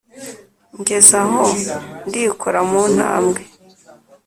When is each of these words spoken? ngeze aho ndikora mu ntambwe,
ngeze 0.79 1.15
aho 1.23 1.39
ndikora 2.07 2.59
mu 2.69 2.81
ntambwe, 2.95 3.41